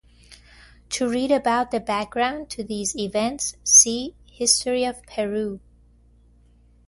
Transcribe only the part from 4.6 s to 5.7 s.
of Peru.